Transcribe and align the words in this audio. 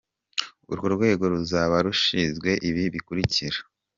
Urwo 0.71 0.87
rwego 0.95 1.23
ruzaba 1.33 1.75
rushinzwe 1.85 2.49
ibi 2.69 2.83
bikurikira: 2.93 3.57